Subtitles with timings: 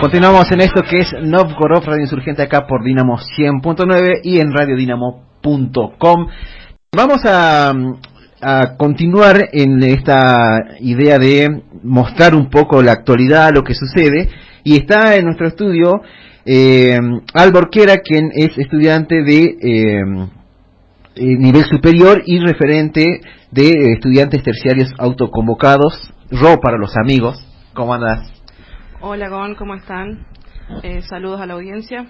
[0.00, 6.26] Continuamos en esto que es Novgorod Radio Insurgente acá por Dinamo 100.9 y en radiodinamo.com.
[6.96, 7.74] Vamos a,
[8.78, 14.30] continuar en esta idea de mostrar un poco la actualidad, lo que sucede,
[14.64, 16.00] y está en nuestro estudio
[16.46, 16.98] eh,
[17.34, 20.28] Alborquera, quien es estudiante de eh,
[21.14, 23.20] eh, nivel superior y referente
[23.50, 27.46] de estudiantes terciarios autoconvocados, RO para los amigos.
[27.74, 28.39] ¿Cómo andas?
[29.02, 30.26] Hola, Gon, ¿cómo están?
[30.82, 32.04] Eh, saludos a la audiencia.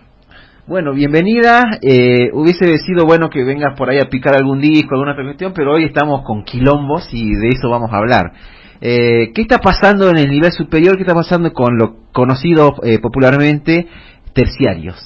[0.67, 1.79] Bueno, bienvenida.
[1.83, 5.75] Eh, hubiese sido bueno que vengas por ahí a picar algún disco, alguna cuestión, pero
[5.75, 8.33] hoy estamos con quilombos y de eso vamos a hablar.
[8.81, 10.97] Eh, ¿Qué está pasando en el nivel superior?
[10.97, 13.87] ¿Qué está pasando con lo conocido eh, popularmente
[14.33, 14.97] terciarios?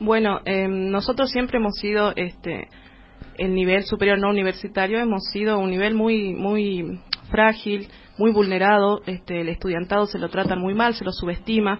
[0.00, 2.68] Bueno, eh, nosotros siempre hemos sido este
[3.36, 9.40] el nivel superior no universitario, hemos sido un nivel muy muy frágil, muy vulnerado, este
[9.40, 11.78] el estudiantado se lo trata muy mal, se lo subestima.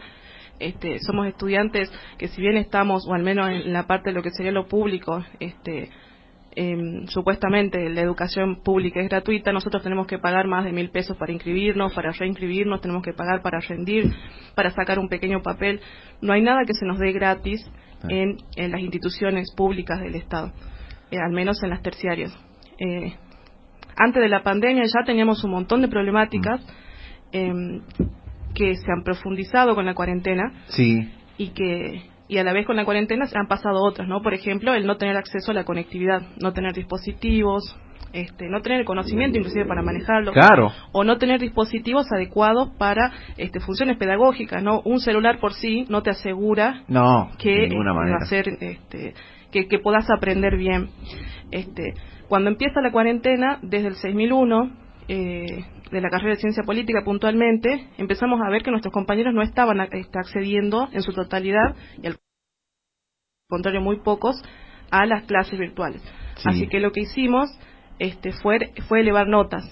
[0.58, 4.22] Este, somos estudiantes que si bien estamos, o al menos en la parte de lo
[4.22, 5.90] que sería lo público, este,
[6.58, 11.14] eh, supuestamente la educación pública es gratuita, nosotros tenemos que pagar más de mil pesos
[11.18, 14.10] para inscribirnos, para reinscribirnos, tenemos que pagar para rendir,
[14.54, 15.80] para sacar un pequeño papel.
[16.22, 17.60] No hay nada que se nos dé gratis
[18.08, 20.52] en, en las instituciones públicas del Estado,
[21.10, 22.34] eh, al menos en las terciarias.
[22.78, 23.14] Eh,
[23.96, 26.60] antes de la pandemia ya teníamos un montón de problemáticas
[27.32, 27.52] eh,
[28.54, 32.76] que se han profundizado con la cuarentena Sí, y que y a la vez con
[32.76, 34.20] la cuarentena se han pasado otras, ¿no?
[34.20, 37.76] Por ejemplo, el no tener acceso a la conectividad, no tener dispositivos,
[38.12, 40.72] este, no tener el conocimiento inclusive para manejarlo, claro.
[40.92, 44.80] o no tener dispositivos adecuados para este, funciones pedagógicas, ¿no?
[44.84, 49.14] Un celular por sí no te asegura No, que de eh, va a ser, este,
[49.50, 50.90] que, que puedas aprender bien.
[51.50, 51.94] Este,
[52.28, 54.70] cuando empieza la cuarentena, desde el 6001,
[55.08, 59.42] eh, de la carrera de ciencia política puntualmente, empezamos a ver que nuestros compañeros no
[59.42, 62.16] estaban este, accediendo en su totalidad, y al
[63.48, 64.42] contrario muy pocos,
[64.90, 66.02] a las clases virtuales.
[66.36, 66.48] Sí.
[66.48, 67.48] Así que lo que hicimos
[67.98, 69.64] este, fue, fue elevar notas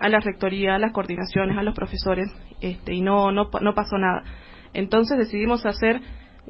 [0.00, 2.28] a la rectoría, a las coordinaciones, a los profesores,
[2.60, 4.22] este, y no, no, no pasó nada.
[4.74, 6.00] Entonces decidimos hacer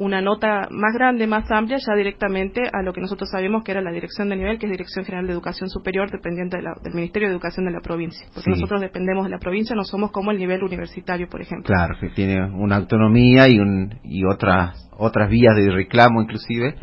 [0.01, 3.81] una nota más grande, más amplia, ya directamente a lo que nosotros sabemos que era
[3.83, 6.95] la dirección de nivel, que es Dirección General de Educación Superior, dependiente de la- del
[6.95, 8.25] Ministerio de Educación de la provincia.
[8.33, 8.51] Porque Sí.
[8.51, 11.67] nosotros dependemos de la provincia, no somos como el nivel universitario, por ejemplo.
[11.67, 16.77] Claro, que tiene una autonomía y, un, y otras, otras vías de reclamo inclusive.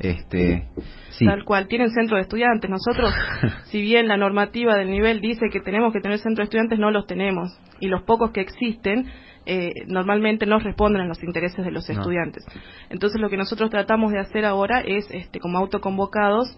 [0.00, 0.64] Este,
[1.10, 1.26] sí.
[1.26, 2.68] Tal cual, tienen centro de estudiantes.
[2.68, 3.14] Nosotros,
[3.70, 6.90] si bien la normativa del nivel dice que tenemos que tener centro de estudiantes, no
[6.90, 7.56] los tenemos.
[7.78, 9.06] Y los pocos que existen,
[9.46, 11.94] eh, normalmente no responden a los intereses de los No.
[12.00, 12.44] estudiantes.
[12.90, 16.56] Entonces, lo que nosotros tratamos de hacer ahora es, este, como autoconvocados,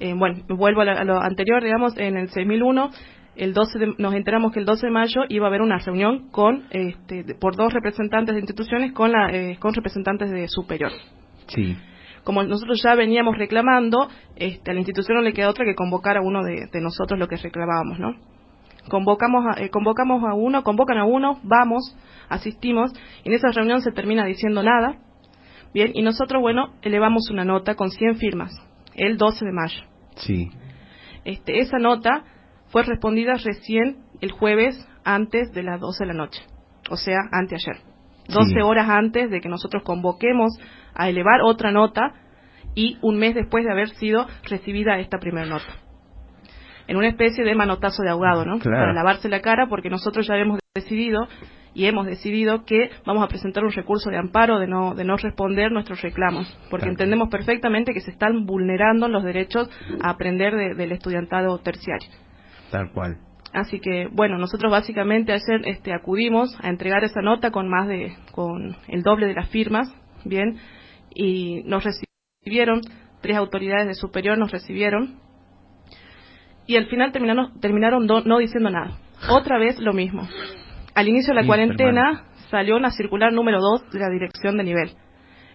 [0.00, 2.90] eh, bueno, vuelvo a, la- a lo anterior, digamos, en el 6001,
[3.36, 6.28] el 12 de- nos enteramos que el 12 de mayo iba a haber una reunión
[6.30, 10.90] con, este, por dos representantes de instituciones con, la, eh, con representantes de superior
[11.48, 11.76] Sí,
[12.22, 16.16] como nosotros ya veníamos reclamando, este, a la institución no le queda otra que convocar
[16.16, 18.14] a uno de, de nosotros lo que reclamábamos, ¿no?
[18.88, 21.96] Convocamos a, eh, convocamos a uno, convocan a uno, vamos,
[22.28, 22.92] asistimos,
[23.24, 24.98] y en esa reunión se termina diciendo nada,
[25.72, 28.52] bien, y nosotros, bueno, elevamos una nota con 100 firmas,
[28.94, 29.82] el 12 de mayo.
[30.16, 30.50] sí,
[31.24, 32.24] Este, esa nota
[32.66, 36.42] fue respondida recién el jueves antes de las 12 de la noche,
[36.90, 37.78] o sea, anteayer.
[38.28, 38.60] 12 Sí.
[38.60, 40.58] horas antes de que nosotros convoquemos
[40.94, 42.12] a elevar otra nota
[42.74, 45.64] y un mes después de haber sido recibida esta primera nota.
[46.86, 48.58] En una especie de manotazo de ahogado, ¿no?
[48.58, 48.78] Claro.
[48.82, 51.26] Para lavarse la cara porque nosotros ya hemos decidido
[51.72, 55.16] y hemos decidido que vamos a presentar un recurso de amparo de no, de no
[55.16, 56.92] responder nuestros reclamos, porque Claro.
[56.92, 59.68] entendemos perfectamente que se están vulnerando los derechos
[60.02, 62.08] a aprender de- del estudiantado terciario.
[62.70, 63.16] tal cual.
[63.52, 68.12] Así que, bueno, nosotros básicamente ayer este, acudimos a entregar esa nota con más de,
[68.32, 69.94] con el doble de las firmas,
[70.24, 70.56] bien,
[71.14, 72.80] y nos recibieron,
[73.22, 75.20] tres autoridades de superior nos recibieron,
[76.66, 78.92] y al final terminaron, terminaron do- no diciendo nada.
[79.28, 80.26] Otra vez lo mismo.
[80.94, 84.64] Al inicio de la Sí, cuarentena salió una circular número 2 de la dirección de
[84.64, 84.90] nivel.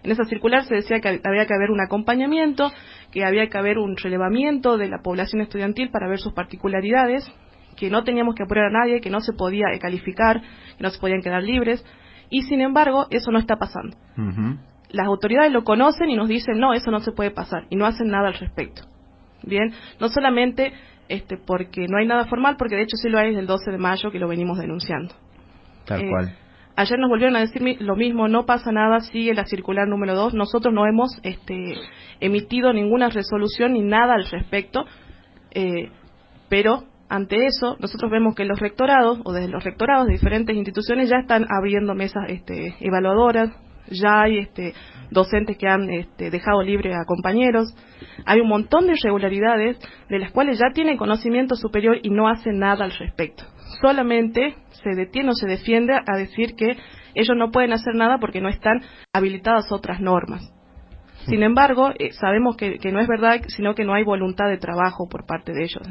[0.02, 2.72] En esa circular se decía que había que haber un acompañamiento,
[3.12, 7.30] que había que haber un relevamiento de la población estudiantil para ver sus particularidades,
[7.76, 10.98] que no teníamos que apurar a nadie, que no se podía calificar, que no se
[10.98, 11.84] podían quedar libres,
[12.30, 13.96] y sin embargo eso no está pasando.
[14.16, 14.58] Ujú.
[14.90, 17.86] Las autoridades lo conocen y nos dicen, no, eso no se puede pasar, y no
[17.86, 18.82] hacen nada al respecto.
[19.42, 20.72] Bien, no solamente
[21.10, 23.70] este, porque no hay nada formal, porque de hecho sí lo hay desde el 12
[23.72, 25.14] de mayo que lo venimos denunciando.
[25.84, 26.36] Tal Eh, cual.
[26.76, 30.32] Ayer nos volvieron a decir lo mismo, no pasa nada, sigue la circular número 2.
[30.34, 31.74] Nosotros no hemos este,
[32.20, 34.86] emitido ninguna resolución ni nada al respecto,
[35.50, 35.90] eh,
[36.48, 41.10] pero ante eso, nosotros vemos que los rectorados, o desde los rectorados de diferentes instituciones,
[41.10, 43.50] ya están abriendo mesas este, evaluadoras,
[43.90, 44.74] ya hay este,
[45.10, 47.74] docentes que han este, dejado libre a compañeros,
[48.24, 49.78] hay un montón de irregularidades
[50.08, 53.44] de las cuales ya tienen conocimiento superior y no hacen nada al respecto.
[53.80, 56.76] Solamente se detiene o se defiende a decir que
[57.14, 58.82] ellos no pueden hacer nada porque no están
[59.12, 60.52] habilitadas otras normas.
[61.26, 65.08] Sin embargo, eh, sabemos que, no es verdad, sino que no hay voluntad de trabajo
[65.08, 65.82] por parte de ellos.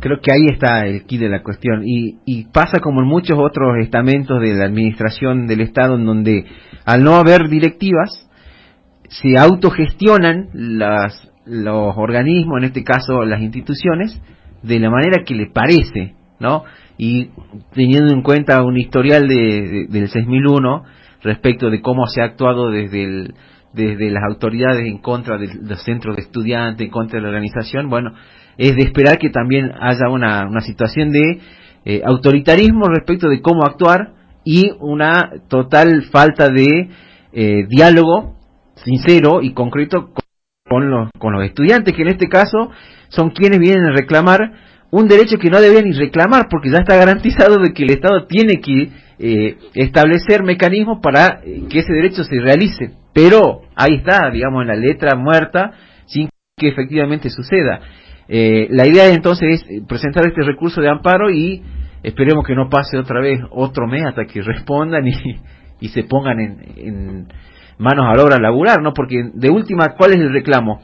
[0.00, 1.82] Creo que ahí está el key de la cuestión.
[1.84, 6.44] Y, y pasa como en muchos otros estamentos de la administración del Estado, en donde
[6.84, 8.28] al no haber directivas,
[9.08, 14.20] se autogestionan las, los organismos, en este caso las instituciones,
[14.62, 16.64] de la manera que le parece, ¿no?
[16.96, 17.30] Y
[17.72, 20.84] teniendo en cuenta un historial de, del 6001
[21.22, 23.32] respecto de cómo se ha actuado desde,
[23.72, 27.88] desde las autoridades en contra de los centros de estudiantes, en contra de la organización,
[27.88, 28.12] bueno,
[28.58, 31.40] es de esperar que también haya una, una situación de
[31.84, 34.12] eh, autoritarismo respecto de cómo actuar
[34.44, 36.90] y una total falta de
[37.32, 38.36] eh, diálogo
[38.76, 40.12] sincero y concreto
[40.68, 42.70] con los, con los estudiantes, que en este caso
[43.08, 44.52] son quienes vienen a reclamar
[44.90, 48.26] un derecho que no debían ni reclamar, porque ya está garantizado de que el Estado
[48.26, 52.92] tiene que eh, establecer mecanismos para eh, que ese derecho se realice.
[53.12, 55.72] Pero ahí está, digamos, en la letra muerta,
[56.06, 57.80] sin que efectivamente suceda.
[58.28, 61.62] La idea entonces es presentar este recurso de amparo y
[62.02, 65.12] esperemos que no pase otra vez otro mes hasta que respondan y,
[65.80, 67.28] y se pongan en,
[67.78, 68.92] manos a la obra laburar, ¿no?
[68.92, 70.80] Porque de última, ¿cuál es el reclamo?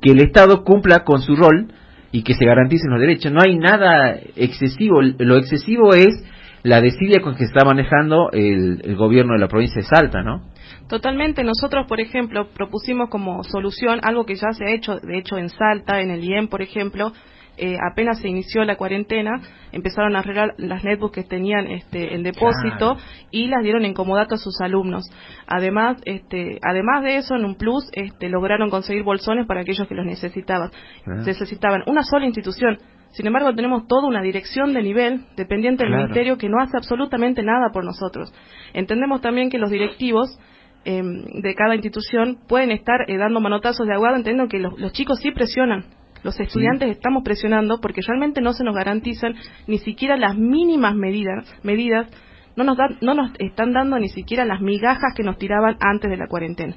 [0.00, 1.72] Que el Estado cumpla con su rol
[2.12, 3.32] y que se garanticen los derechos.
[3.32, 5.00] No hay nada excesivo.
[5.02, 6.22] Lo excesivo es
[6.62, 10.42] la desidia con que está manejando el, el gobierno de la provincia de Salta, ¿no?
[10.88, 11.42] Totalmente.
[11.42, 15.48] Nosotros, por ejemplo, propusimos como solución algo que ya se ha hecho, de hecho, en
[15.48, 17.12] Salta, en el IEM, por ejemplo,
[17.58, 19.40] eh, apenas se inició la cuarentena,
[19.72, 22.98] empezaron a arreglar las netbooks que tenían este, en depósito
[23.30, 25.04] y las dieron en comodato a sus alumnos.
[25.46, 29.94] Además, este, además de eso, en un plus, este, lograron conseguir bolsones para aquellos que
[29.94, 30.70] los necesitaban.
[31.06, 32.78] Necesitaban una sola institución.
[33.12, 37.42] Sin embargo, tenemos toda una dirección de nivel dependiente del ministerio que no hace absolutamente
[37.42, 38.34] nada por nosotros.
[38.74, 40.38] Entendemos también que los directivos
[40.86, 45.18] em, de cada institución pueden estar eh, dando manotazos de aguado, entendiendo que los chicos
[45.20, 45.84] sí presionan
[46.26, 49.34] los estudiantes estamos presionando porque realmente no se nos garantizan
[49.68, 52.08] ni siquiera las mínimas medidas, medidas
[52.56, 56.10] no nos, dan, no nos están dando ni siquiera las migajas que nos tiraban antes
[56.10, 56.74] de la cuarentena.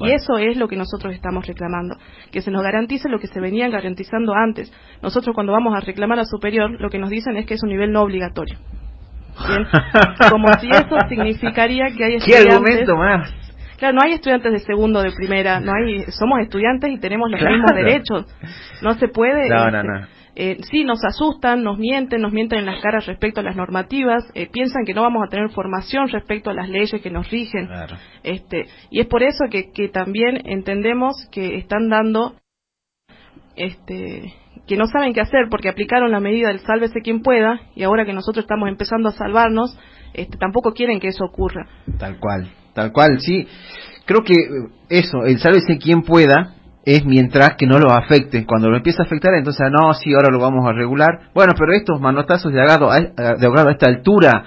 [0.00, 1.96] Y eso es lo que nosotros estamos reclamando,
[2.32, 4.72] que se nos garantice lo que se venían garantizando antes.
[5.02, 7.70] Nosotros cuando vamos a reclamar a superior, lo que nos dicen es que es un
[7.70, 8.58] nivel no obligatorio.
[10.30, 12.46] Como si eso significaría que hay estudiantes...
[12.46, 13.49] ¿Qué argumento más?
[13.80, 17.40] Claro, no hay estudiantes de segundo, de primera, no hay, somos estudiantes y tenemos los
[17.40, 18.26] mismos derechos.
[18.82, 19.48] No se puede.
[19.48, 20.06] No, no, no.
[20.36, 24.22] Eh, sí, nos asustan, nos mienten, nos mienten en las caras respecto a las normativas,
[24.34, 27.70] eh, piensan que no vamos a tener formación respecto a las leyes que nos rigen.
[28.22, 32.34] Este, y es por eso que, que también entendemos que están dando,
[33.56, 34.34] este,
[34.66, 38.04] que no saben qué hacer porque aplicaron la medida del sálvese quien pueda y ahora
[38.04, 39.78] que nosotros estamos empezando a salvarnos,
[40.12, 41.66] este, tampoco quieren que eso ocurra.
[41.98, 42.50] Tal cual.
[42.74, 43.46] Tal cual, sí.
[44.04, 44.34] Creo que
[44.88, 48.44] eso, el sálvese quien pueda, es mientras que no lo afecte.
[48.46, 51.30] Cuando lo empieza a afectar, entonces, no, sí, ahora lo vamos a regular.
[51.34, 54.44] Bueno, pero estos manotazos de ahogado, de ahogado a esta altura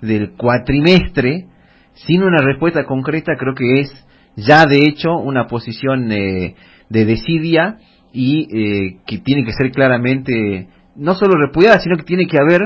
[0.00, 1.46] del cuatrimestre,
[1.94, 3.92] sin una respuesta concreta, creo que es
[4.36, 6.54] ya de hecho una posición eh,
[6.88, 7.78] de desidia
[8.12, 12.62] y eh, que tiene que ser claramente no solo repudiada, sino que tiene que haber,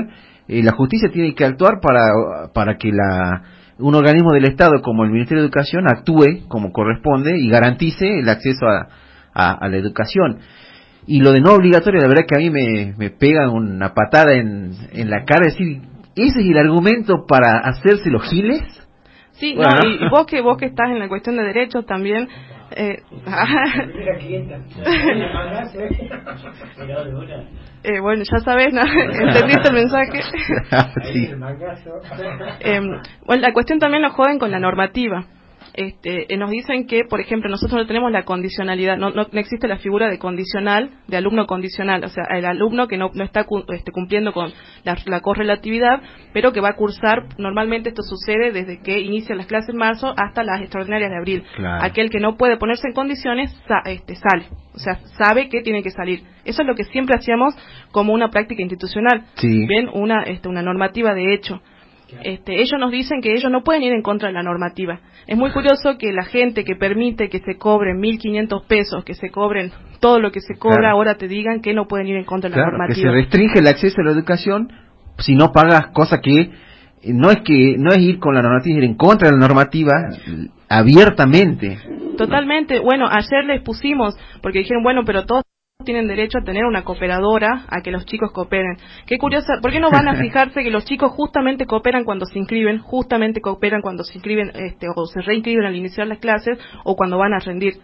[0.47, 3.43] eh, la justicia tiene que actuar para, para que la
[3.79, 8.29] un organismo del Estado como el Ministerio de Educación actúe como corresponde y garantice el
[8.29, 8.87] acceso a,
[9.33, 10.39] a, la educación.
[11.05, 14.33] Y lo de no obligatorio, la verdad que a mí me, me pega una patada
[14.33, 15.81] en, en la cara, decir,
[16.15, 18.61] ¿ese es el argumento para hacerse los giles?
[19.33, 22.27] Sí, y, vos que vos que estás en la cuestión de derechos también
[22.75, 23.03] eh,
[27.83, 28.81] eh, bueno, ya sabes, ¿no?
[28.85, 30.19] ¿entendiste el mensaje?
[32.59, 32.81] eh,
[33.25, 35.25] bueno, la cuestión también lo joden con la normativa
[35.73, 39.67] este, eh, nos dicen que, por ejemplo, nosotros no tenemos la condicionalidad, no, no, existe
[39.67, 43.45] la figura de condicional, de alumno condicional, o sea, el alumno que no, no está
[43.69, 44.51] este, cumpliendo con
[44.83, 46.01] la, correlatividad,
[46.31, 50.13] pero que va a cursar, normalmente esto sucede desde que inician las clases en marzo
[50.15, 51.43] hasta las extraordinarias de abril.
[51.81, 55.91] Aquel que no puede ponerse en condiciones este, sale, o sea, sabe que tiene que
[55.91, 56.21] salir.
[56.45, 57.55] Eso es lo que siempre hacíamos
[57.91, 59.65] como una práctica institucional, sí.
[59.65, 61.61] bien, una, este, una normativa de hecho.
[62.23, 64.99] Este, ellos nos dicen que ellos no pueden ir en contra de la normativa.
[65.27, 69.29] Es muy curioso que la gente que permite que se cobren 1.500 pesos, que se
[69.29, 72.49] cobren todo lo que se cobra, ahora te digan que no pueden ir en contra
[72.49, 72.95] de la normativa.
[72.95, 74.71] Que se restringe el acceso a la educación
[75.19, 76.49] si no pagas, cosa que eh,
[77.13, 79.93] no es que no es ir con la normativa, ir en contra de la normativa
[80.69, 81.77] abiertamente.
[82.17, 82.79] Totalmente.
[82.79, 85.42] Bueno, ayer les pusimos, porque dijeron, bueno, pero todos
[85.83, 88.77] tienen derecho a tener una cooperadora, a que los chicos cooperen.
[89.05, 92.39] Qué curiosa, ¿por qué no van a fijarse que los chicos justamente cooperan cuando se
[92.39, 96.95] inscriben, justamente cooperan cuando se inscriben este, o se reinscriben al iniciar las clases o
[96.95, 97.75] cuando van a rendir?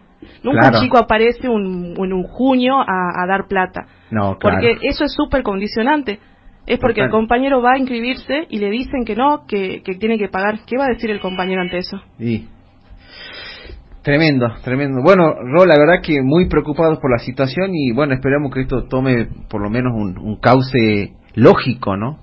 [0.44, 3.88] Nunca un chico aparece un, en un junio a, dar plata.
[4.12, 6.20] No, Porque eso es súper condicionante.
[6.66, 10.20] Es porque el compañero va a inscribirse y le dicen que no, que, que tiene
[10.20, 10.60] que pagar.
[10.68, 11.98] ¿Qué va a decir el compañero ante eso?
[12.18, 12.48] Sí.
[14.02, 15.02] Tremendo, tremendo.
[15.04, 18.88] Bueno, Ro, la verdad que muy preocupados por la situación y bueno, esperamos que esto
[18.88, 22.18] tome por lo menos un, un cauce lógico, ¿no?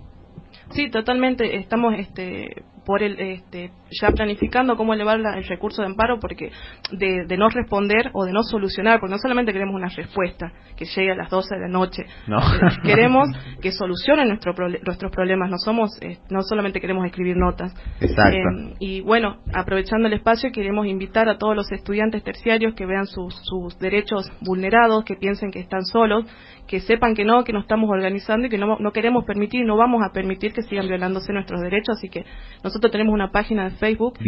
[0.71, 1.56] Sí, totalmente.
[1.56, 6.52] Estamos este, por el, este, ya planificando cómo elevar el recurso de amparo porque
[6.93, 11.11] de, no responder o de no solucionar, porque no solamente queremos una respuesta que llegue
[11.11, 12.38] a las 12 de la noche, no.
[12.38, 13.28] Eh, queremos
[13.61, 17.75] que solucionen nuestro, nuestros problemas, no somos, eh, no solamente queremos escribir notas.
[18.00, 18.37] Exacto.
[18.37, 23.07] Eh, y bueno, aprovechando el espacio, queremos invitar a todos los estudiantes terciarios que vean
[23.07, 26.25] sus, sus derechos vulnerados, que piensen que están solos,
[26.69, 29.76] que sepan que no, que nos estamos organizando y que no, no queremos permitir, no
[29.76, 32.25] vamos a permitir que sigan violándose nuestros derechos, así que
[32.62, 34.18] nosotros tenemos una página de Facebook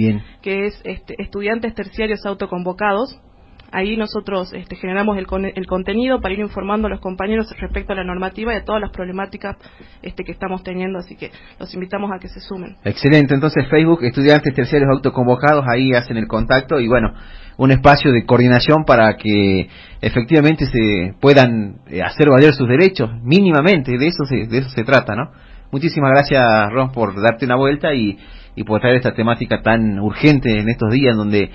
[0.43, 3.21] que es este, Estudiantes Terciarios Autoconvocados.
[3.71, 7.97] Ahí nosotros este, generamos el, el, contenido para ir informando a los compañeros respecto a
[7.97, 9.57] la normativa y a todas las problemáticas
[10.01, 12.77] este, que estamos teniendo, así que los invitamos a que se sumen.
[12.83, 17.13] Excelente, entonces Facebook, Estudiantes Terciarios Autoconvocados, ahí hacen el contacto y bueno,
[17.59, 19.69] un espacio de coordinación para que
[20.01, 24.85] efectivamente se puedan eh, hacer valer sus derechos, mínimamente, de eso se, de eso se
[24.85, 25.31] trata, ¿no?
[25.71, 28.19] Muchísimas gracias, Ron, por darte una vuelta y,
[28.55, 31.51] y por traer esta temática tan urgente en estos días donde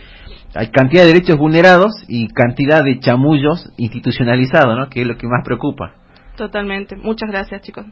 [0.55, 4.89] hay cantidad de derechos vulnerados y cantidad de chamullos institucionalizados, ¿no?
[4.89, 5.95] Que es lo que más preocupa.
[6.35, 6.95] Totalmente.
[6.95, 7.85] Muchas gracias, chicos.